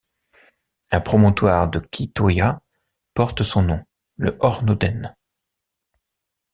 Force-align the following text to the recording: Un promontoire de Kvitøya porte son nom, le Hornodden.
Un 0.89 0.99
promontoire 0.99 1.69
de 1.69 1.77
Kvitøya 1.77 2.63
porte 3.13 3.43
son 3.43 3.61
nom, 3.61 3.85
le 4.17 4.35
Hornodden. 4.41 5.15